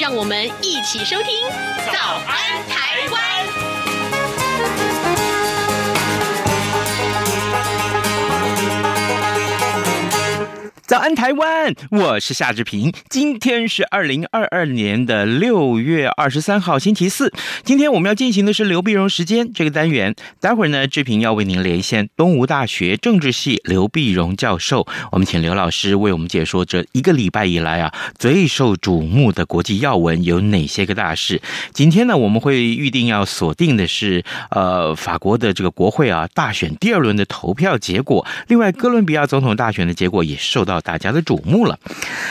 [0.00, 1.46] 让我们一起收听
[1.92, 3.66] 《早安台湾》。
[10.90, 11.72] 早安，台湾！
[11.92, 12.92] 我是夏志平。
[13.08, 17.32] 今天是二零二二年的六月二十三号，星期四。
[17.62, 20.16] 今天我们要进行的是刘必荣时间这个单元。
[20.40, 24.84] 待会儿呢，志平要为您连线东吴大学政治系刘必荣教授。
[25.12, 31.40] 我们请刘老师为我们解说这一个礼拜以来啊最受瞩目的国际要闻有哪些个大事。
[31.72, 38.26] 今天呢，我们会预定要锁定的是呃法国的这个国会啊大选第二轮的投票结果。
[38.48, 40.79] 另外，哥伦比亚总统大选的结果也受到。
[40.80, 41.78] 大家的瞩目了。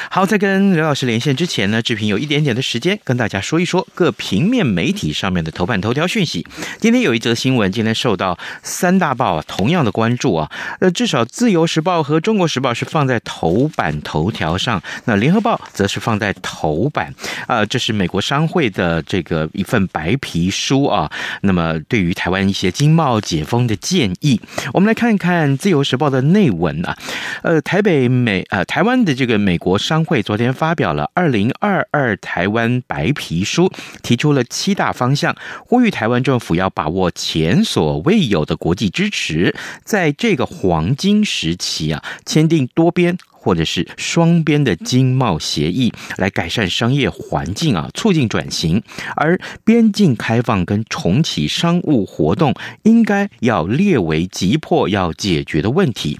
[0.09, 6.45] 好，在跟刘老师连线之前呢，志平有一点点的时间跟大家说一说各平面媒体上面的头版头条讯息。
[6.79, 10.49] 今天有一则新闻，今天受到三大报啊同样的关注啊。
[10.79, 17.13] 呃，至少《自由时报》和《中国时报》是放在头版头条上，那《联合报》则是放在头版。
[17.47, 21.11] 啊，这是美国商会的这个一份白皮书啊。
[21.41, 24.39] 那么，对于台湾一些经贸解封的建议，
[24.73, 26.97] 我们来看一看《自由时报》的内文啊。
[27.43, 28.38] 呃，台北美。
[28.49, 33.67] 呃，台湾的这个美国商会昨天发表了《二零二二台湾白皮书》，
[34.01, 48.83] 提出了七大方向，呼吁台湾政府要把握前所未有的国际支持，在这个黄金时期啊，签订多边或者是双边的经贸协议，来改善商业环境啊，促进转型。
[49.15, 56.19] 而边境开放跟重启商务活动，应该要列为急迫要解决的问题。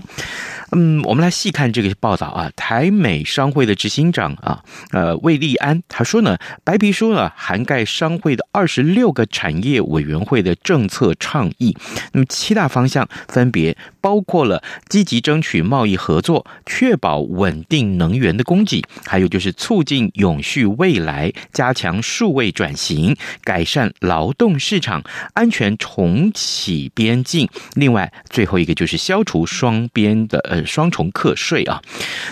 [0.72, 2.52] 嗯，我们来细看这个报道啊。
[2.56, 11.76] 台美商会的执行长啊，呃，魏立安他说呢，白皮书呢涵盖商会的二十六个产业委员会的政策倡议。
[12.12, 25.02] 那么七大方向分别包括了积极争取贸易合作，确保稳定能源的供给，还有就是促进永续未来，加强数位转型，改善劳动市场，
[25.34, 27.50] 安全重启边境。
[27.74, 30.59] 另外最后一个就是消除双边的呃。
[30.66, 31.82] 双重课税啊，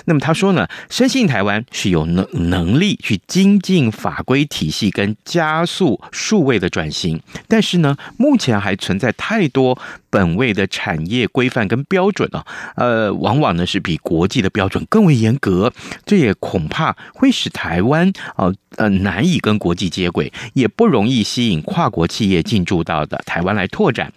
[0.05, 9.77] 那么他说呢，深信台湾是有能能力去精进法规体系跟加速数位的转型，但是呢，目前还存在太多
[10.09, 12.45] 本位的产业规范跟标准啊，
[12.75, 15.71] 呃，往往呢是比国际的标准更为严格，
[16.05, 24.11] 这也恐怕会使台湾啊呃难以跟国际接轨，也不容易吸引跨国企业进驻到的台湾来拓展。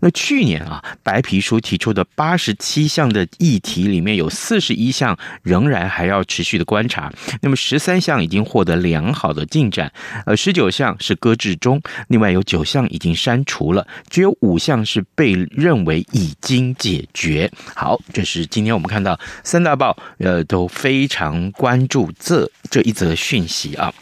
[0.00, 9.92] 那去年啊，白皮书提出的八十七项的议题里面有四十一项仍然还要持续的观察，那么十三项已经获得良好的进展，
[10.24, 17.50] 呃，十九项是搁置中，另外有九项已经删除了，只有五项是被被认为已经解决。
[17.74, 23.92] 好，这是今天我们看到三大报呃都非常关注这这一则讯息啊。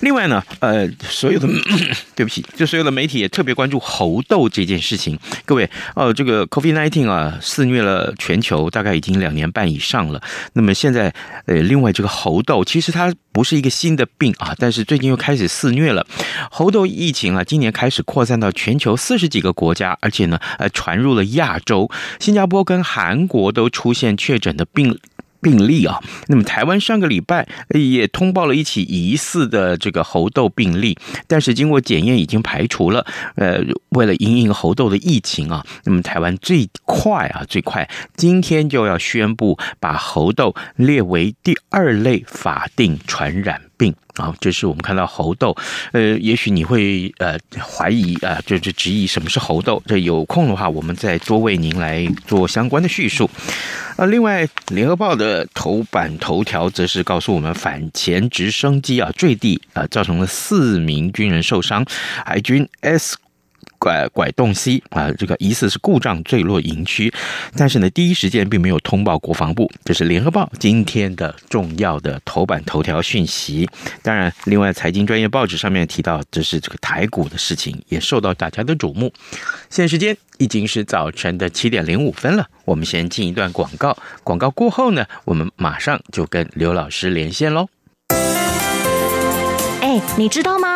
[0.00, 1.48] 另外呢，呃，所有的
[2.14, 5.18] 对不起，就所有的媒体也特别关注猴痘这件事情。
[5.44, 10.22] 各位，哦，这个 COVID-19 啊，肆虐了全球，大概已经两年半以上了。
[10.52, 11.12] 那么现在，
[11.46, 16.06] 呃，另外这个猴痘，其实它不是一个新的病啊，但是最近又开始肆虐了。
[16.50, 24.98] 猴痘疫情啊，今年开始扩散到全球四十几个国家，而且呢，呃，传入了亚洲，新加坡跟韩国都出现确诊的病。
[25.40, 33.06] 病例啊，那么台湾上个礼拜也通报了一起疑似的这个猴痘病例，但是经过检验已经排除了。
[33.36, 33.60] 呃，
[33.90, 43.94] 为了因应猴痘的疫情啊，那么台湾最快啊，最快今天就要宣布把猴痘列为第二类法定传染病。
[44.16, 45.56] 啊，这是我们看到猴痘，
[45.92, 49.80] 呃，也许你会呃怀疑啊，就是质疑什么是猴痘。
[49.86, 53.30] 这有空的话，我们再多为您来做相关的叙述。
[53.98, 61.84] 啊，另外，《联合报》的头版头条则是告诉我们，反潜直升机啊坠地啊，造成了四名军人受伤，
[62.24, 63.16] 海军 S。
[63.78, 67.12] 拐拐洞 C 啊，这个疑似是故障坠落营区，
[67.56, 69.70] 但是呢，第一时间并没有通报国防部。
[69.84, 73.68] 这是联合报今天的重要的头版头条讯息。
[74.02, 79.12] 当然，另外财经专业报纸上面提到，这是这个台股的事情，也受到大家的瞩目。
[79.70, 83.96] 现时间已经是早晨的七点零五分了，我们先进一段广告。
[84.24, 87.68] 广告过后呢，我们马上就跟刘老师连线喽。
[89.80, 90.67] 哎，你知道吗？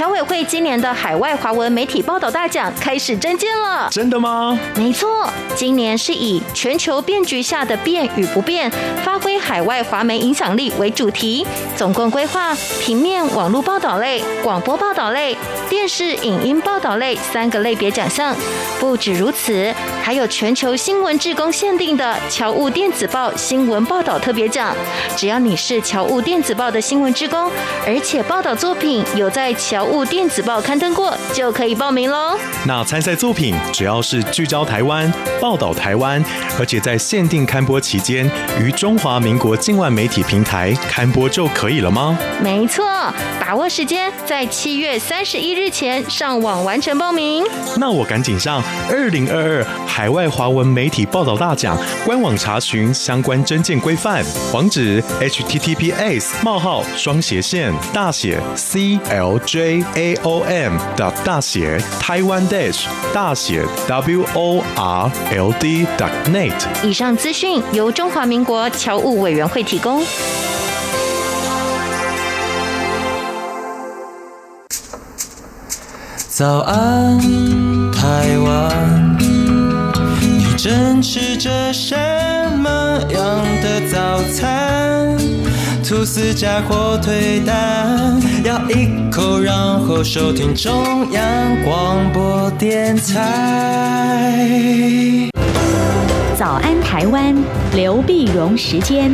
[0.00, 3.86] 侨委会今年的海外华文媒体报道大奖开始征件了。
[3.90, 4.58] 真的吗？
[4.74, 8.72] 没错，今年是以全球变局下的变与不变，
[9.04, 15.36] 发挥海外华媒影响力为主题，总共规划平面、网络报道类、广播报道类、
[15.68, 18.34] 电视影音报道类三个类别奖项。
[18.78, 24.74] 不止如此，还有全球新闻志工限定的侨务电子报新闻报道特别奖。
[25.14, 27.50] 只要你是侨务电子报的新闻志工，
[27.86, 32.38] 而且报道作品有在侨务电子报刊登过，就可以报名喽。
[32.66, 36.22] 那参赛作品只要是聚焦台湾、报道台湾，
[36.58, 42.18] 而且在限定刊播期间于中华民国境外媒体平台刊播就可以了吗？
[42.42, 42.84] 没错，
[43.40, 47.44] 把握时间，在七月三十一日前上网完成报名。
[47.76, 58.38] 那我赶紧上二零二二海外华文媒体报道大奖官网查询相关征件规范，网址 https 冒号双斜线大写
[59.70, 62.84] cljaom 的大写台湾 dash
[63.14, 64.64] 大写 world
[65.96, 66.52] dot net。
[66.82, 70.02] 以上资讯由中华民国侨务委员会提供。
[76.28, 77.18] 早安，
[77.92, 79.18] 台湾，
[80.20, 81.94] 你正吃着什
[82.56, 82.70] 么
[83.12, 84.59] 样的早餐？
[85.90, 94.38] 吐司加火腿蛋，咬一口，然后收听中央广播电台。
[96.38, 97.34] 早安，台湾，
[97.74, 99.10] 刘碧荣时间。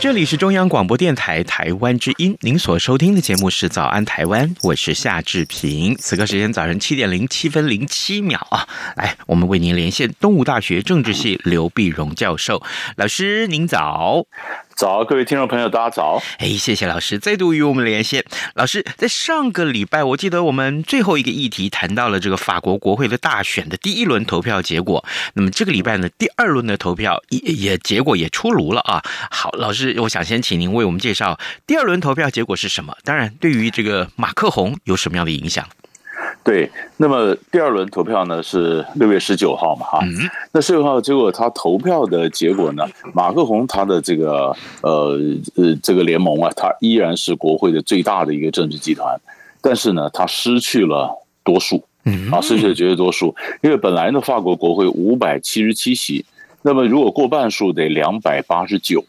[0.00, 5.94] 这里是中央广播电台台湾之音，您所收听的节目是《早安台湾》，我是夏志平。
[5.96, 8.66] 此刻时间早晨七点零七分零七秒啊，
[8.96, 12.62] 来，我们为您连线东吴大学政治系刘碧荣教授，
[12.96, 14.24] 老师您早。
[14.80, 16.22] 早，各位听众朋友，大家早！
[16.38, 18.24] 哎，谢谢老师再度与我们连线。
[18.54, 25.04] 老师，在上个礼拜，我记得我们最后一个议题谈到了这个法国国会的大选的第一轮投票结果。
[25.34, 29.02] 那么这个礼拜呢，第二轮的投票也也结果也出炉了啊。
[29.30, 32.96] 好，老师，我想先请您为我们介绍第二轮投票结果是什么？
[33.04, 35.68] 当然，对于这个马克宏有什么样的影响？
[36.42, 40.00] 对，那么第二轮投票呢是六月十九号嘛，哈，
[40.52, 42.82] 那十九号结果他投票的结果呢，
[43.12, 45.18] 马克宏他的这个呃
[45.56, 49.14] 呃这个联盟啊，他依然是国会的最大的一个政治集团，
[49.60, 51.14] 但是呢，他失去了
[51.44, 51.84] 多数，
[52.32, 56.24] 啊，失去了绝对多数，因为本来呢，法国国会五百七十七席，
[56.62, 59.04] 那么如果过半数得两百八十九，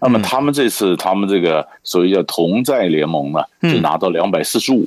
[0.00, 4.84] 那么他们这次他们这个所谓叫同在联盟呢，就拿到两百四十五。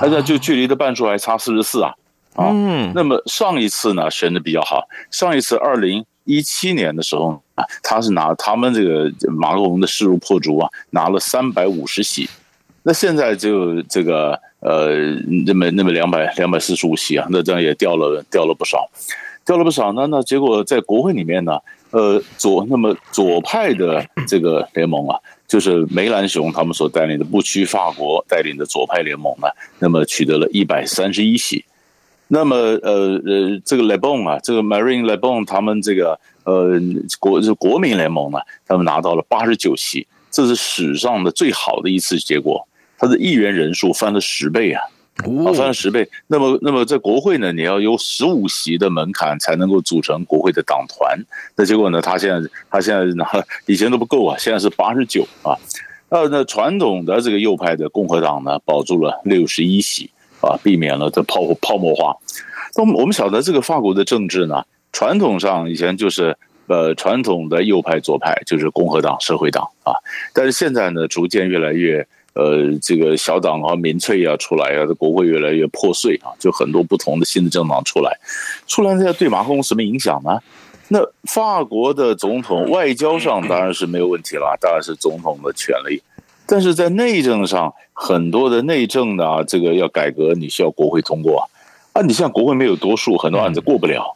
[0.00, 1.94] 现在就距离的半数还差四十四啊，
[2.34, 2.50] 啊，
[2.94, 12.28] 那么上一次呢选的比较好，上一次二零一七年的时候啊，他是拿他们这个马克龙的势如破竹啊，拿了三百五十席，
[12.82, 15.14] 那现在就这个呃
[15.46, 18.90] 那么那么两百两百四十五席啊，那这样也掉了掉了不少，
[19.44, 21.58] 掉了不少呢，那结果在国会里面呢，
[21.90, 25.18] 呃左那么左派的这个联盟啊。
[25.46, 29.46] 就是梅兰雄他们所带领的不屈法国带领的左派联盟呢，
[29.78, 31.62] 那么取得了一百三十一席。
[32.28, 36.80] 那么呃呃，这个 Le Bon 啊，这个 Marine Le Bon 他们这个呃
[37.20, 42.66] 国是国民联盟呢，他们拿到了八十九席，这是史上的最好的一次结果，
[42.98, 44.82] 他的议员人数翻了十倍啊。
[45.18, 46.08] 啊，翻了十倍。
[46.26, 51.16] 那么，那么在国会呢，你要有十五席的门槛才能够组成国会的党团。
[51.54, 53.24] 那结果呢，他现在，他现在呢，
[53.66, 55.54] 以前都不够啊，现在是八十九啊。
[56.10, 62.16] 那，那传统的这个右派的共和党呢，保住了六十一席啊，避免了这泡泡沫化。
[62.74, 69.94] 那我们晓得这个法国的政治呢，传统上以前就是呃传统的右派左派就是共和党、社会党啊，
[70.32, 72.04] 但是现在呢，逐渐越来越。
[72.34, 78.18] 呃，这个小党啊，民粹啊出来啊，这国会越来越破碎啊，就很多不同的新的政党出来，
[78.66, 80.38] 出来这对马克龙什么影响呢？
[80.88, 86.02] 那法国的总统外交上当然是没有问题了，当然是总统的权利，
[86.44, 91.42] 但是在内政上，很多的内政呢啊，这个要改革，你需要国会通过啊，
[91.94, 94.14] 啊，你像国会没有多数，很多案子过不了，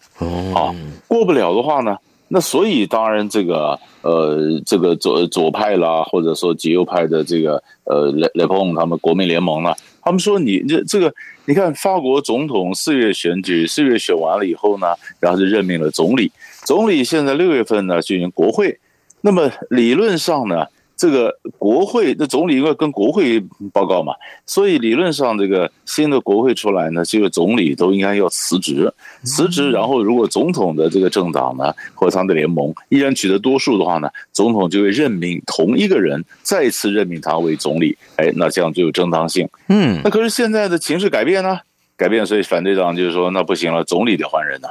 [0.55, 0.75] 啊，
[1.07, 1.97] 过不了的话呢？
[2.29, 11.13] 那所以当然这个呃这个左左派啦，或者说极右派的这个呃雷雷朋他们国民联盟呢，他们说你这这个
[11.47, 14.87] 你看法国总统四月选举，四月选完了以后呢，
[15.19, 16.31] 然后就任命了总理，
[16.65, 18.79] 总理现在六月份呢进行国会，
[19.23, 20.67] 那么理论上呢，
[20.99, 23.41] 这个国会那总理应该跟国会
[23.73, 24.13] 报告嘛，
[24.45, 39.49] 所以理论上这个新的国会出来呢，这个总理都应该要辞职，辞职，然后如果总统的这个政党呢或他的联盟依然取得多数的话呢，总统就会任命同一个人再次任命他为总理，哎，那这样就有正当性。
[39.69, 41.61] 嗯，那可是现在的情势改变呢？
[41.97, 44.69] 改变，所以反对党就是说，那不行了，总理得换人呐。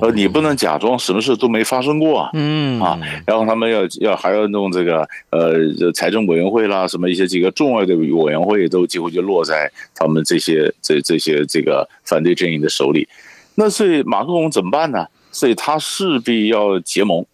[0.00, 13.08] 呃，你不能假装什么事都没发生过啊，嗯啊，然后他们要要还要弄这个呃财政委员会啦，什么一些几个重要的委员会都几乎就落在他们这些这这些这个反对阵营的手里。
[13.54, 15.06] 那所以马克龙怎么办呢？
[15.30, 17.24] 所以他势必要结盟。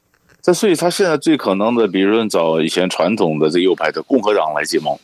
[0.42, 4.96] 这所以他现在最可能的，比如说找以前传统的这右派的共和党来结盟。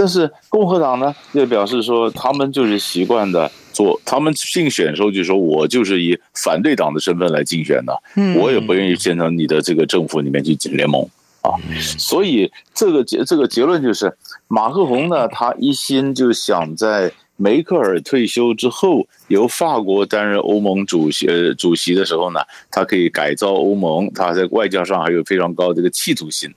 [0.00, 3.50] 但是共和党呢，也表示说他们就是习惯的。
[3.72, 7.96] 做他们竞选的时候就说，我就是以反对党的身份来竞选的，
[8.36, 11.00] 我也不愿意变成你的这个政府里面去联盟
[11.40, 11.54] 啊。
[11.98, 14.12] 所以这个结这个结论就是，
[14.48, 22.40] 马克宏呢，他一心就想在梅克尔退休之后，由法国担任欧盟主席主席的时候呢，
[22.72, 26.52] 他可以改造欧盟，他在外交上还有非常高的这个企图心。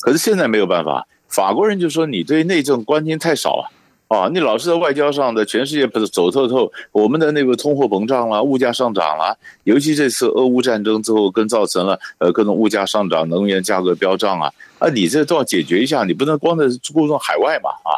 [0.00, 3.64] 可是现在没有办法，法国人就说你对内政关心太少啊。
[4.12, 9.34] 啊，你老是在外交上的全世界不是走透透，我们的那个通货膨胀了，物价上涨了，
[9.64, 17.96] 尤其这次俄乌战争之后，更造成了呃各种物价上涨，能源价格飙涨啊，啊，你这都要解决一下，你不能光在注重海外嘛啊！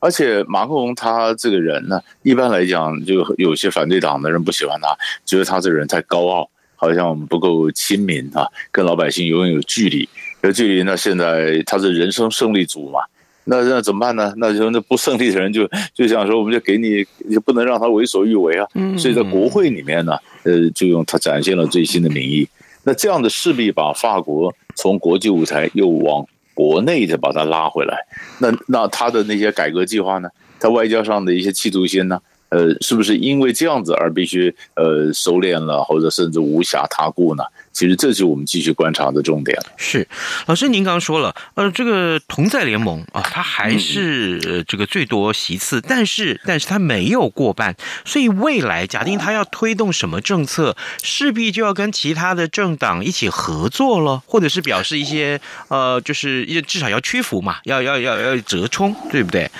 [0.00, 4.92] 而且马克龙他这个人呢，一般来讲就有些反对党的人不喜欢他，
[5.24, 10.08] 觉得他这个人太高傲，好像不够亲民啊，跟老百姓永远有距离，
[10.42, 10.82] 有距离。
[10.82, 13.00] 那现在他是人生胜利组嘛。
[13.44, 14.32] 那那怎么办呢？
[14.36, 18.64] 那就那不胜利的人就就想说，我们就给你，就不能让他为所欲为啊。
[18.96, 22.46] 所以在国会里面呢，呃，就用他展现了最新的民意。
[22.84, 27.96] 那这样的势必把法国从国际舞台又往国内的把它拉回来。
[28.38, 30.28] 那那他的那些改革计划呢？
[30.60, 32.20] 他外交上的一些企图心呢？
[32.52, 37.42] 呃，是不是因为这样子而必须呃收敛了，或者甚至无暇他顾呢？
[37.72, 39.58] 其实这是我们继续观察的重点。
[39.78, 40.06] 是，
[40.44, 59.50] 老师您刚刚说了，呃，这个同在联盟啊，它还是呃这个最多席次，但是但是它没有过半，所以未来假定它要推动什么政策，势必就要跟其他的政党一起合作了，或者是表示一些呃，就是至少要屈服嘛，要要要要折冲，对不对？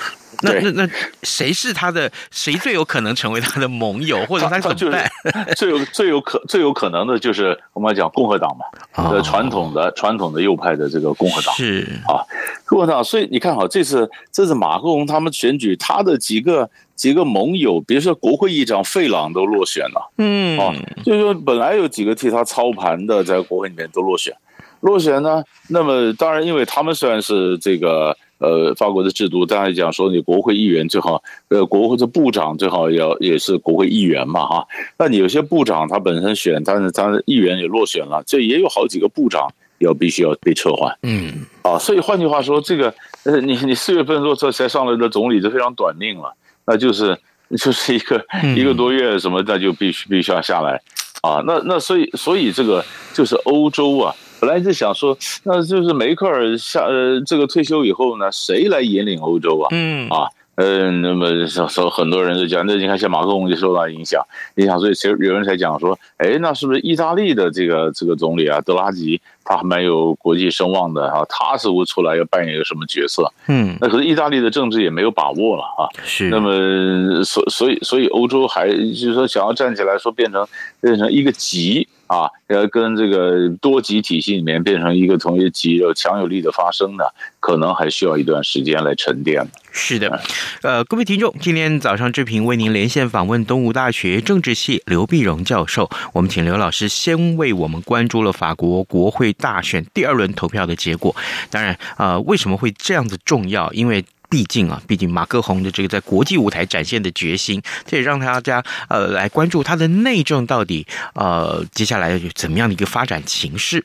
[0.41, 0.89] 那那那
[1.23, 2.11] 谁是他的？
[2.31, 5.11] 谁最有可能成为他的盟友， 或者他怎么办？
[5.55, 8.65] 最有最有可最有可能的就是我们讲共和党嘛，
[9.11, 12.25] 呃，传统的传统的右派的这个共和党是啊，
[12.65, 13.05] 共和党。
[13.05, 20.73] 所以你看好这次这次马克龙他们选举，他的几个几个盟友，比如说国会议长费朗都落选了，嗯啊，
[21.05, 24.35] 就是说本来有几个替他操盘的，在国会里面都落选，
[24.81, 28.17] 落选呢，那么当然因为他们虽然是这个。
[28.43, 34.67] 呃，法国的制度，大家讲说，你国会议员最好，呃，国会的部长最好要也是国会议员嘛，哈。
[34.99, 40.93] 那你有些部长他本身选，但是他的议员也落选了，这也有好几个部长要必须要被撤换。
[41.05, 42.93] 嗯，啊，所以换句话说，这个
[43.25, 46.35] 呃，你你四月份若这才上来的总理就非常短命了，
[46.67, 47.17] 那就是
[47.57, 48.25] 就是一个
[48.57, 50.83] 一个多月什么，那就必须必须要下来，
[51.23, 52.85] 啊，那那所以所以这个
[53.15, 54.13] 就是欧洲啊。
[54.43, 59.69] 本来是想说，那就是梅克尔下呃这个退休以后呢，谁来引领欧洲啊？
[59.71, 64.21] 嗯啊，呃，那么说很多人就讲，那你看像马克龙就受到影响，
[64.57, 69.21] 影响，所以其实有人才讲说，哎，那是不是意大利的这个这个总理啊，德拉吉？
[69.45, 73.25] 他还蛮有国际声望的啊，他似乎出来要扮演一个什么角色？
[73.49, 75.87] 嗯，那可是意大利的政治也没有把握了啊。
[76.05, 80.47] 是，那么所所以所以欧洲还就是说想要站起来说变成
[80.81, 87.05] 变成一个极啊，要跟这个多极体系里面变成一个同一极有强有力的发声呢，
[87.41, 89.43] 可能还需要一段时间来沉淀。
[89.73, 90.21] 是的，
[90.63, 99.33] 呃，各位听众，今天早上志平为您连线访问东吴大学政治系刘碧荣教授，我们请刘老师先为我们关注了法国国会。
[99.33, 101.17] 大选第二轮投票的结果，
[101.51, 103.73] 当然，呃，为什么会这样子重要？
[103.73, 113.85] 因为毕竟啊，毕竟马克宏的这个在国际舞台展现的决心，这也让大家呃来关注他的内政到底呃接下来有怎么样的一个发展情势。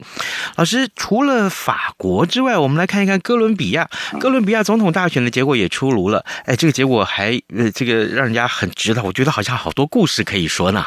[0.55, 3.89] 老师，除了法国之外，我们来看一看哥伦比亚。
[4.21, 10.85] 哥伦比亚总统大选的结果也出炉了，哎，这个结果还呃这个让人家很值得，我觉得好像好多故事可以说呢。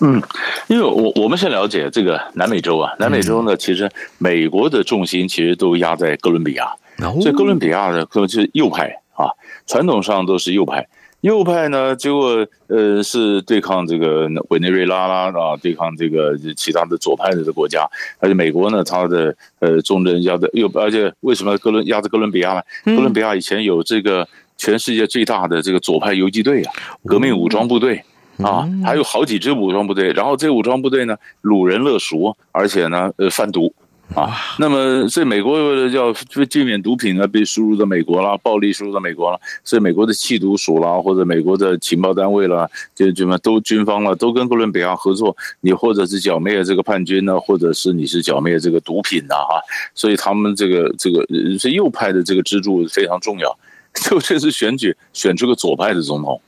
[0.00, 0.20] 嗯，
[0.66, 6.66] 因为我我们先了解这个南美洲啊，南美洲呢，其实美国的重心其实都压在哥伦比亚，
[7.00, 9.26] 所以哥伦比亚的可能就是右派啊，
[9.66, 10.86] 传统上都是右派。
[11.22, 17.86] 右派呢，结果呃是对抗这个委内瑞拉啦啊，对抗这个其他的左派的国家，
[18.18, 22.62] 而且美国呢，它的呃重镇压的右而且为什么哥伦压着哥伦比亚呢？
[22.84, 24.26] 哥伦比亚以前有这个
[24.56, 26.72] 全世界最大的这个左派游击队啊，
[27.04, 28.02] 革命武装部队
[28.38, 33.74] 啊，还有好几支武装部队，然后这个武装部队呢，掳人勒赎，而且呢呃贩毒。
[34.14, 36.12] 啊，那么所以美国为了要
[36.50, 45.36] 避免毒品呢被输入到美国啦，暴力输入到美国了，所以美国的缉毒署啦，或者美国的情报单位啦，就什么都军方了，都跟哥伦比亚合作。
[45.60, 49.60] 你或者是剿灭这个叛军呢，或者是你是剿灭这个毒品呐，哈，
[49.94, 51.24] 所以他们这个这个
[51.56, 53.56] 所以右派的这个支柱非常重要。
[54.08, 56.40] 就这次选举选出个左派的总统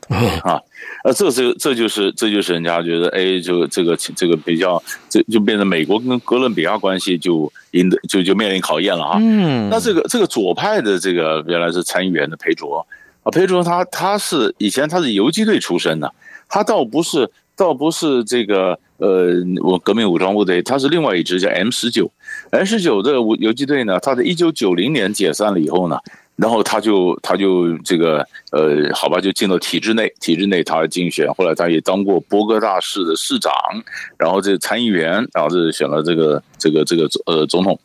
[0.45, 0.61] 啊，
[1.03, 9.19] 呃，这是这就是这就是人家觉得，哎，就这个这个比较，这就变成美国跟哥伦比亚关系就赢得就就面临考验了啊。
[9.21, 12.87] 嗯，那这个这个左派的这个原来是参议员的裴卓
[13.25, 16.15] 啊，裴卓他他是以前他是游击队出身的，
[16.49, 22.09] 他倒不是倒不是这个呃我革命武装部队，他是另外一支叫 M 十九
[22.51, 25.99] ，M 十九的游击队呢，他在一九九零年解散了以后呢。
[26.43, 33.53] 然后他就他就这个呃，好吧，就进到体制内，体制内他竞选，后来他也当过波哥大市的市长，
[34.19, 37.79] 然后这参议员，然后这选了这个这个这个呃总统。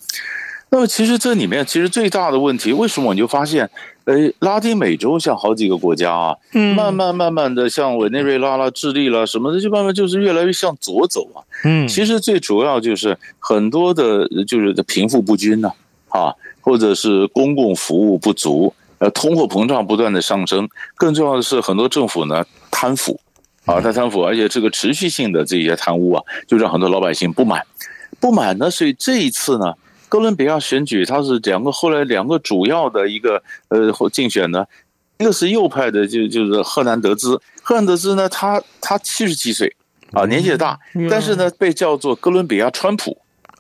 [0.72, 3.70] 那么其实这里面其实最大的问题，为什么你就发现，
[4.06, 6.36] 呃，拉丁美洲像好几个国家啊，
[6.76, 11.46] 慢慢慢慢的像委内瑞拉啦、智利啦什么的，就慢慢就是越来越向左走啊。
[11.64, 15.72] 嗯，其实最主要就是很多的，就是贫富不均呐，
[16.10, 16.34] 啊。
[16.68, 23.18] 或者是公共服务不足，呃，通货膨胀不断的上升，更重要的是很多政府呢贪腐，
[23.64, 27.66] 啊，他贪腐，而且这个持续性的这些贪污啊，就让很多老百姓不满，
[28.20, 29.76] 不满呢，所以这一次呢，
[30.10, 34.66] 哥伦比亚选举，它是两个后来两个主要的一个呃竞选呢，
[35.20, 39.74] 一个是右派的，就就是赫南德兹，赫南德兹呢，他他七十七岁
[40.12, 40.78] 啊，年纪也大，
[41.10, 43.18] 但是呢，被叫做哥伦比亚川普。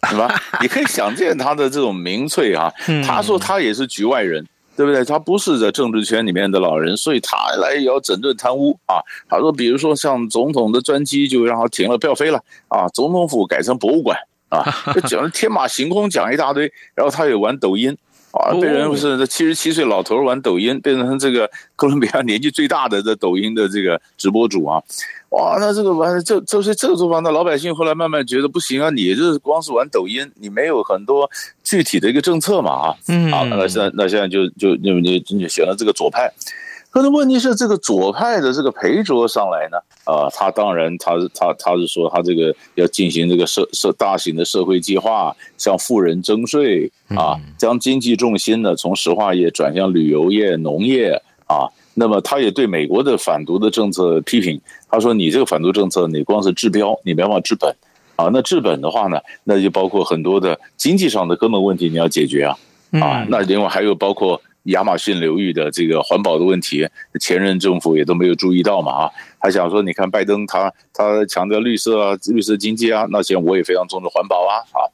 [0.10, 0.34] 是吧？
[0.62, 2.72] 你可以想见他的这种民粹啊。
[3.06, 5.04] 他说他也是局外人，对不对？
[5.04, 9.02] 他不是在政治圈里面的老人，所以他来也要整顿贪污啊。
[9.28, 12.88] 他说，比如说像总统的专机就让他停了，不要飞了啊。
[12.94, 14.18] 总统府改成博物馆
[14.50, 16.72] 啊， 就讲的天马行空，讲一大堆。
[16.94, 17.98] 然后他也玩抖音
[18.32, 24.82] 啊，被人不是这七十七岁老头玩抖音，变成这个哥伦比亚年纪最大的这抖音的这个直播主啊。
[25.30, 28.90] 哇，那这个玩这这是这个做法，那老百姓后来慢慢觉得不行啊！
[28.90, 31.30] 你这光是玩抖音，你没有很多
[31.64, 32.96] 具体的一个政策嘛啊？
[33.10, 36.32] 嗯，好，那现在那现在就就就你你选了这个左派，
[36.90, 51.68] 可是问题是这个左派的这个裴卓上来呢啊，他当然他是他他是说他这个要进行这个社社大型的社会计划，向富人征税啊，将经济重心呢从石化业转向旅游业、农业啊。
[52.00, 57.76] 那么他也对美国的反毒的政策批评，他说：“你这个反毒政策，你光是治标，你没办法治本
[58.16, 58.30] 啊。
[58.32, 62.56] 那治本的话呢，那就包括很多的经济上的根本问题你要解决啊
[63.02, 63.26] 啊。
[63.30, 66.88] 那另外还有包括亚马逊流域的这个环保的问题，
[67.20, 69.12] 前任政府也都没有注意到嘛啊。
[69.40, 74.86] 他想说，你看拜登他他强调绿色啊，绿色经济啊，那现在我也非常重视环保啊啊。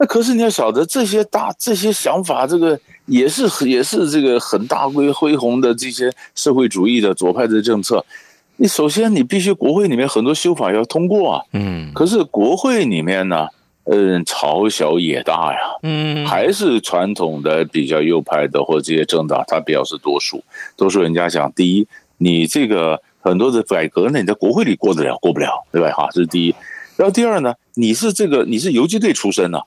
[0.00, 8.04] 那可是你要晓得这些大这些想法，这个。”也是也是这个很大规恢宏的这些社会主义的左派的政策，
[8.54, 13.48] 你首先你必须国会里面很多修法要通过啊，嗯，可是国会里面呢，
[13.86, 20.44] 嗯，朝小野大呀，嗯，还是传统的比较右派的或者这些政党，他表示多数，
[20.76, 25.90] 多数人家想，第一，你这个很多的改革呢，你在国会里过得了过不了，对吧？
[25.90, 26.54] 哈，这是第一，
[26.96, 29.58] 然后第二呢，你是这个你是游击队出身呢。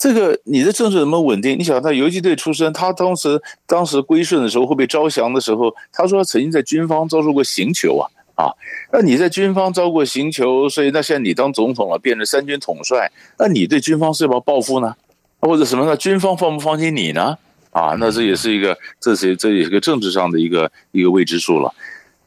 [0.00, 1.58] 这个你的政治怎么稳定？
[1.58, 8.48] 你想他游击队出身，他当时当时归顺的时候，会被招降的时候，他说曾经在军方遭受过刑求啊啊！
[8.90, 14.96] 那你在军方遭过刑求，所以那现在你当总统了，变成三军统帅，那你对军方是要报复呢？
[15.40, 15.94] 或者什么呢？
[15.94, 17.36] 军方放不放心你呢？
[17.72, 21.70] 啊，那这也是一个，这是这也是一个政治上的一个一个未知数了。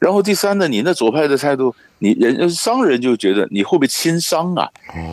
[0.04, 4.68] 然后第三呢，你那左派的态度，你人商人就觉得你会不会亲商啊？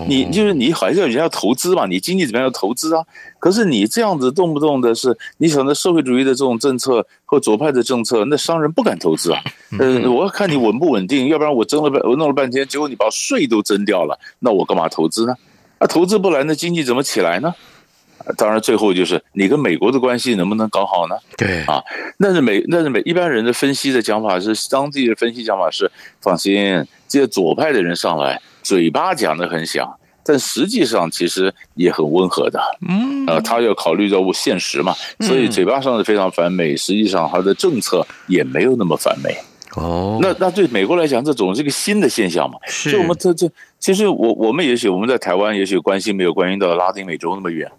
[0.05, 3.01] 你就是你还是要人家要投资嘛，你经济怎么样要投资啊？
[3.39, 9.39] 可是你这样子动不动的是，你想那社会主义的这种政策或左派的政策，那商人不敢投资啊。
[9.79, 15.33] 嗯，我要看你稳不稳定，要不然我争了半我弄了半天，结果你把税都征掉了，那我干嘛投资呢？
[15.79, 17.55] 那投资不来，那经济怎么起来呢？
[18.37, 21.15] 当然，最后就是你跟美国的关系能不能搞好呢？
[21.37, 21.81] 对啊，
[22.17, 25.89] 那是美，那是美一般人的分析的讲法是，当地的分析讲法是，
[26.21, 29.91] 放心，这些左派的人上来，嘴巴讲得很响，
[30.23, 32.59] 但实际上其实也很温和的。
[32.87, 39.35] 嗯，呃，他要考虑到现实嘛，所以嘴巴上是非常反美，实际上他的政策也没有那么反美。
[39.75, 42.57] 哦，那那对美国来讲，这总是一个新的现象嘛。
[42.67, 47.71] 是，就我们这这，其实我我们也许我们在台湾也许关心没有关心到拉丁美洲那么远。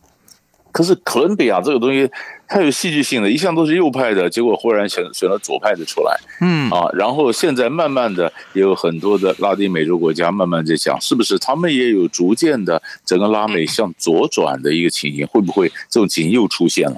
[0.72, 2.10] 可是哥伦比亚这个东西，
[2.48, 15.26] 它有戏剧性的，一向都是右派的，结果忽然选选了左派的出来，嗯啊，然后现在慢慢的也有很多的拉丁美洲国家慢慢在讲，是不是他们也有逐渐的整个拉美向左转的一个情形？
[15.26, 16.96] 会不会这种情形又出现了？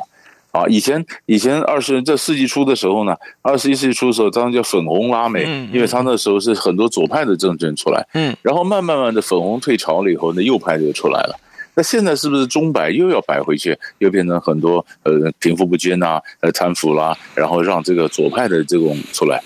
[0.53, 11.37] 啊，以前以前二十在世纪初的时候呢，二十一世纪初的时候，当然叫粉红拉美，因为他那时候是很多左派的政权出来，嗯，然后慢慢慢的粉红退潮了以后，那右派就出来了。
[11.75, 19.43] 那现在是不是钟摆又要摆回去，又变成很多呃贫富不均呐，呃贪腐啦，然后让这个左派的这种出来，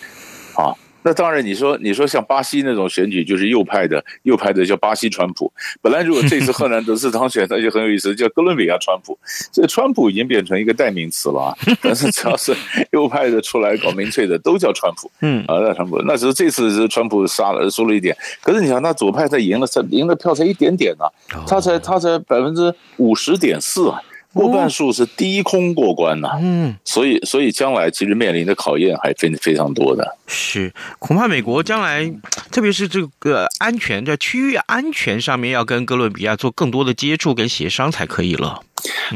[0.54, 0.74] 啊。
[1.08, 5.50] 那当然，你说你说像巴西那种选举，就是右派的，右派的叫巴西川普。
[5.80, 9.18] 本来如果这次 赫南德斯当选，那就很有意思，叫哥伦比亚川普。
[9.50, 11.56] 这个川普已经变成一个代名词了啊。
[11.80, 12.54] 但是只要是
[12.90, 15.10] 右派的出来搞民粹的，都叫川普。
[15.22, 18.14] 嗯啊，那川普，那时候这次是川普杀了输了一点。
[18.42, 21.06] 可是你想，那左派他赢了，才赢了票才一点点呢，
[21.46, 23.98] 他才他才百分之五十点四啊。
[24.38, 30.16] 过半数是低空过关呐，嗯，所以所以将来其实面临的考验还非非常多的。
[30.26, 32.08] 是，恐怕美国将来，
[32.52, 38.62] 特别是这个安全在区域安全上面，要跟哥伦比亚做更多的接触跟协商才可以了。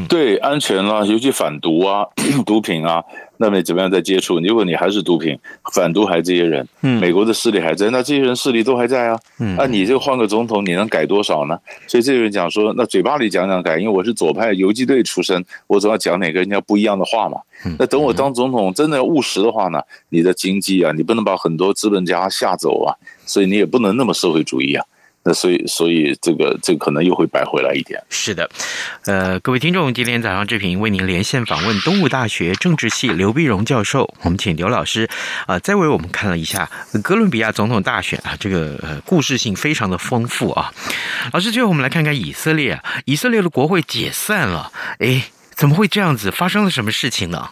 [0.08, 2.06] 对，安全啦，尤其反毒啊、
[2.44, 3.02] 毒品啊。
[3.42, 4.38] 那么怎么样在接触？
[4.38, 5.36] 如果你还是毒品、
[5.74, 9.18] 反毒还这些人，嗯，美国的势力还在，那这些人势力都还在啊。
[9.40, 11.58] 嗯，那你就换个总统，你能改多少呢？
[11.88, 17.38] 所以这个人讲说，那嘴巴里讲讲改，因为我是左派游击队出身，我总要讲哪个人家不一样的话嘛。
[17.80, 22.94] 那等我当总统，真的要务实的话呢，你的经济啊，你不能把很多资本家吓走啊，
[23.26, 24.84] 所以你也不能那么社会主义啊。
[25.24, 28.02] 那所以，所以这个这个可能又会摆回来一点。
[28.10, 28.50] 是的，
[29.04, 35.08] 呃，各位听众，今天早上志平为您连线访问东吴大学政治系刘碧荣教授，我们请刘老师
[35.46, 36.68] 啊、呃，再为我们看了一下
[37.04, 40.72] 哥伦比亚总统大选啊，这个呃故事性非常的丰富啊。
[41.32, 46.32] 老师，最后我们来看看以色列，以色列的国会解散了，哎，怎么会这样子？
[46.32, 47.50] 发生了什么事情呢？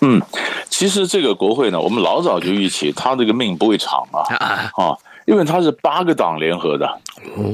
[0.00, 0.20] 嗯，
[0.68, 4.26] 其实这个国会呢，我们老早就预期他这个命不会长啊
[4.74, 4.98] 啊。
[5.26, 7.00] 啊因为它是八个党联合的，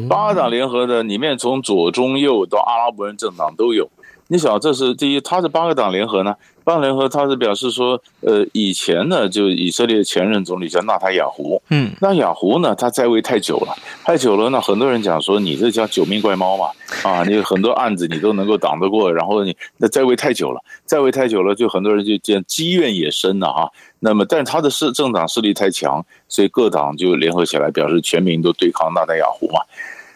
[0.09, 3.89] 八个党联合的里面，从左中右到阿拉伯人政党都有。
[4.29, 6.37] 你想，这是第一，它是八个党联合呢。
[6.64, 16.70] 八个联合，他是表示说，呃，以前呢，就以色列前任总理叫纳塔雅胡，嗯，纳雅胡呢，他在位太久了，太久了，那很多人讲说，你这叫九命怪猫嘛，
[17.03, 23.70] 啊，你很多案子你都能够挡得过，然后你那在位太久了，在位太久了，就很多人就见积怨也深了哈。
[23.98, 29.61] 那么，但他的势政党势力太强，所以各党就联合起来，表示全民都对抗纳塔雅胡嘛。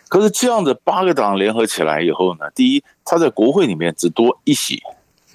[0.08, 4.80] 可是这样的八个党联合起来以后呢，第一，他在国会里面只多一席。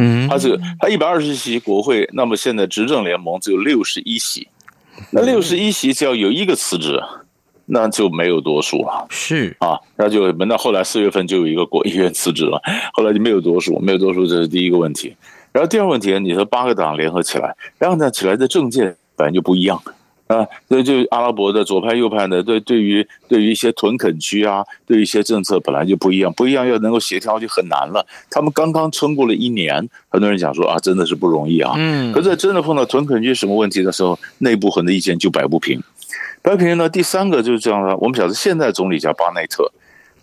[0.01, 4.47] 嗯，他是他一百二十席国会，那么现在执政联盟只有六十一席，
[5.11, 6.99] 那六十一席只要有一个辞职，
[7.67, 9.05] 那就没有多数了。
[9.11, 12.59] 是啊，那就那后来四月份就有一个国议员辞职了，
[12.93, 15.15] 后来就没有多数，没有多数，这是第一个问题。
[15.51, 19.79] 然后第二个问题，你说八个党联合起来，然后呢起来的政见本来就不一样。
[20.31, 28.05] 啊，那，就阿拉伯的左派、右派的，对，对于对于一些屯垦区啊，对于一些政策本来就不一样，不一样要能够协调就很难了。
[28.29, 31.73] 他们刚刚撑过了一年，很多人讲说啊，真的是不容易啊。
[31.75, 35.81] 嗯，可是真的碰到屯垦区什么问题的时候，内部很多意见就摆不平。
[36.41, 37.97] 摆不平呢，第三个就是这样的。
[37.97, 39.71] 我们晓得现在总理叫巴内特，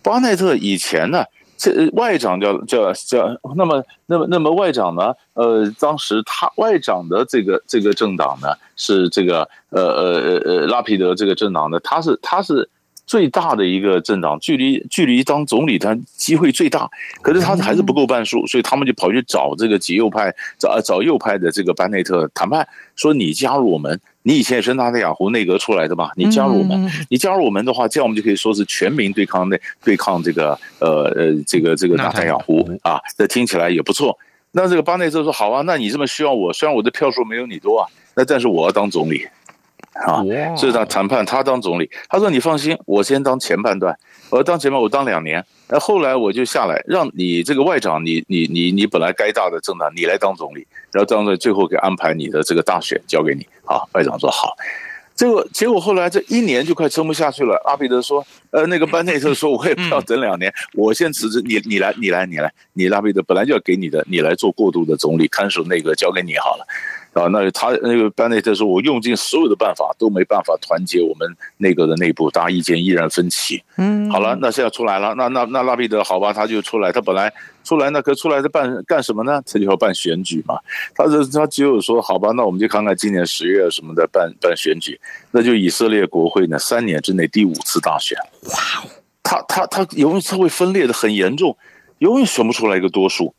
[0.01, 1.23] 巴内特以前呢。
[1.59, 5.13] 这外长叫叫叫，那么那么那么外长呢？
[5.33, 12.69] 呃，当时他外长的这个这个政党呢，是这个呃呃呃呃拉皮德这个政党呢，他是他是
[13.05, 16.89] 最大的一个政党，距离距离当总理他机会最大，
[17.21, 23.99] 可是他还是不够半数，所以他们就跑去找这个极右派，找找右派的这个班内特谈判，说你加入我们。
[24.29, 26.11] 你以前也是纳塔雅胡内阁出来的嘛？
[26.15, 34.15] 你加入我们，你加入我们的话，这样我们就可以说是全民对抗内对抗这个呃呃这个这个纳塔雅胡啊，这听起来也不错。
[34.51, 39.27] 那这个巴内特说好啊，那你这么需要我，虽然我的票数没有你多啊，那但是我要当总理
[40.05, 40.23] 啊，
[40.55, 43.97] 所以他谈判他当总理，他说你放心，我先当前半段，
[44.29, 45.43] 我当前半我当两年。
[45.67, 53.45] 那后来我就下来，让你这个外长，你你你你本来该大的政党，你来当总理，然后当着最后给安排你的这个大选交给你。
[53.65, 54.55] 好，外长说好。
[55.13, 57.61] 结果结果后来这一年就快撑不下去了。
[57.65, 66.65] 阿彼得说，呃，那个班内特说，我也不要等两年，我先辞职，你你来你来你来，你拉彼得本来就要给你的，你来做过渡的总理，看守内阁交给你好了。
[67.13, 73.61] 啊，那他那个班内特说，我用尽所有的办法都没办法团结我们内阁的内部，大家意见依然分歧。
[73.77, 79.41] 嗯，好了，那现在出来了，那那那拉皮德好吧，他就出来，他本来出来那可出来在办干什么呢？
[79.45, 80.59] 他就要办选举嘛。
[80.93, 84.99] 他这他只有说好吧，那我们就看看今年十月什么的办办选举，
[85.31, 88.15] 那就以色列国会呢三年之内第五次大选。
[88.51, 88.85] 哇，
[89.23, 91.57] 他他他永远他会分裂的很严重，
[91.97, 93.33] 永远选不出来一个多数。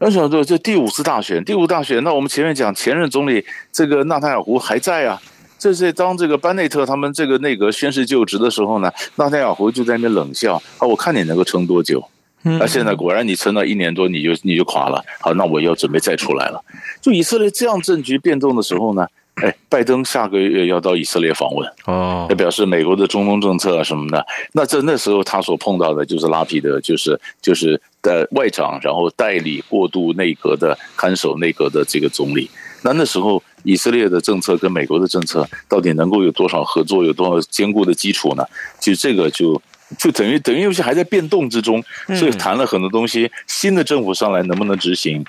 [0.00, 5.20] 那想说，这第五次大选，第五大选，那我们前面讲前任总理这个纳塔尔胡还在啊。
[5.58, 12.00] 这是当这个班内特他们这个内阁宣誓就职的时候呢，纳塔尔胡就在那边冷笑啊，我看你能够撑多久？
[12.42, 15.04] 那现在果然你撑了一年多，你就你就垮了。
[15.20, 16.62] 好，那我要准备再出来了。
[17.00, 24.24] 就以色列这样政局变动的时候呢，哎，拜登下个月要到以色列访问哦，表示美国的中东政策啊什么的。
[24.52, 27.82] 那这那时候他所碰到的就是拉皮德，就是就是。
[28.02, 32.50] 的外长，然后代理过渡内阁的看守内阁的这个总理，
[32.82, 38.44] 那那时候以色列的政策跟美国的政策到底能够有多少合作，有多少坚固的基础呢？
[38.78, 39.60] 其实这个就
[39.98, 45.24] 就等于等于是还在变动之中，所以谈了很多东西，新的政府上来能不能执行？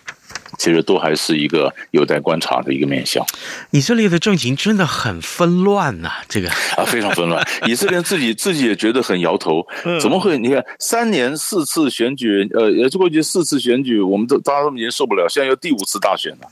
[0.59, 3.25] 其实都还是一个有待观察的一个面向。
[3.71, 7.43] 以色列的政情真的很纷乱呐，这个啊非常纷乱。
[7.65, 9.65] 以色列自己自己也觉得很摇头，
[9.99, 10.37] 怎么会？
[10.37, 16.47] 你看三年四次选举，呃，也过去四次选举，我们都大家都已经受不了，现在又第五次大选了，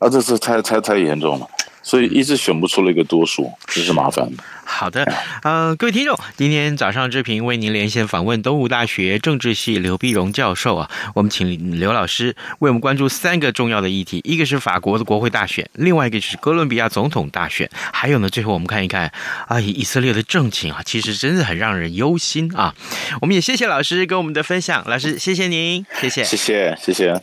[0.00, 1.46] 啊，这是太太太严重了。
[1.88, 4.44] 所以一直选不出了一个多数，这是麻烦的。
[4.62, 5.10] 好的，
[5.42, 19.10] 呃，各位听众，今天早上志平为您连线访问东吴大学政治系刘碧荣教授啊，我们请刘老师为我们关注三个重要的议题，一个是法国的国会大选，另外一个就是哥伦比亚总统大选，还有呢，最后我们看一看
[19.46, 22.74] 啊，以色列的政情啊，其实真的很让人忧心啊。
[23.22, 27.22] 我们也谢谢老师跟我们的分享，老师谢谢您，谢谢，谢谢，谢谢。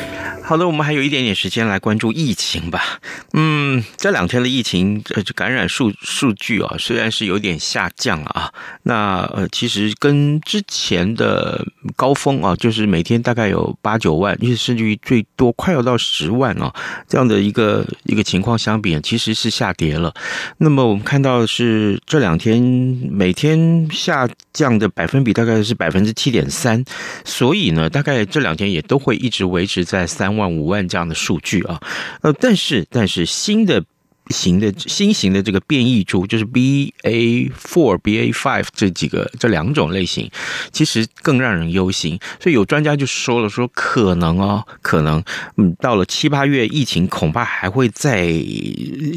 [0.51, 2.99] 好的，我们还有一点点时间来关注疫情吧。
[3.31, 8.51] 嗯，这两天的疫情呃，感染数数据啊，虽然是有点下降了啊，
[8.83, 16.75] 那呃，其实跟之前的高峰啊，就是每天大概有八九万，甚至于最多快要到十万啊，
[17.07, 20.13] 这样的一个一个情况相比，其实是下跌了。
[20.57, 22.61] 那么我们看到是这两天
[23.09, 26.83] 每天下降的百分比大概是百分之七点三，
[27.23, 30.40] 所以呢，大概这两天也都会一直维持在三万。
[30.41, 31.79] 万五万这样的数据啊，
[32.21, 33.85] 呃，但是但是新的。
[34.31, 40.29] 型的新型的这个变异株，就是 BA four、BA five 这几个这两种类型，
[40.71, 42.19] 其实更让人忧心。
[42.39, 45.21] 所以有专家就说了，说可能哦，可能
[45.57, 48.25] 嗯，到了七八月，疫情恐怕还会再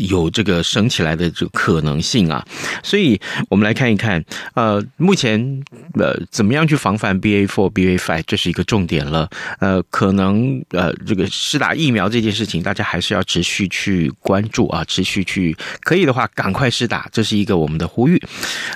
[0.08, 2.44] 有这个升起来的这个可能性啊。
[2.82, 4.24] 所以我们来看一看，
[4.54, 5.62] 呃，目前
[5.94, 9.30] 呃，怎么样去防范 BA four、BA five，这是一个重点了。
[9.60, 14.82] 呃，可能呃，这个施打疫苗这件事情，大家还是要持续去关注啊。
[14.84, 18.20] 持续去可以的话，赶快施打，这是一个我们的呼吁。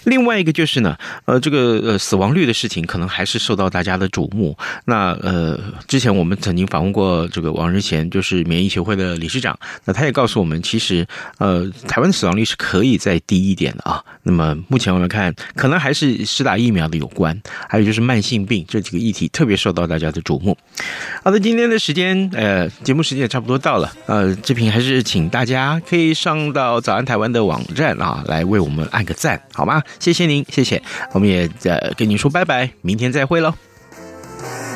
[0.05, 4.57] 另外一个就是呢，呃，这个呃死亡率的事情，可能还是受到大家的瞩目。
[4.85, 11.07] 那呃，之前我们曾经访问过这个王日前，就是免疫协会的理事长，那他也告诉我们，其实
[11.39, 14.05] 呃，台湾的死亡率是可以再低一点的啊。
[14.25, 20.57] 那么目前我们看，可能还是施打疫苗的有关，还有就是慢性病这几个议题特别受到大家的瞩目。
[21.23, 26.15] 好的，今天的时间呃，节目时间也差不多到了，呃，志平还是请大家可以。
[26.19, 29.81] 上到早安台湾的网站啊，来为我们按个赞，好吗？
[30.01, 30.83] 谢谢您，谢谢。
[31.13, 33.55] 我们也呃跟您说拜拜，明天再会喽。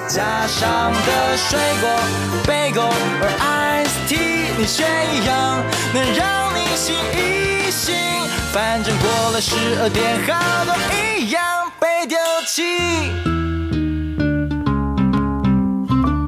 [0.06, 1.90] 加上的水果、
[2.46, 2.82] 贝果
[3.20, 7.92] 和 ice tea，你选一样能让你醒一醒。
[8.52, 11.42] 反正过了十二点，好多一样
[11.80, 13.41] 被丢弃。